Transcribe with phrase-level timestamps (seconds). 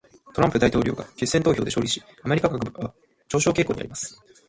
[0.33, 2.91] トランプ大統領が決選投票で勝利し、アメリカ株は
[3.27, 4.19] 上昇傾向にあります。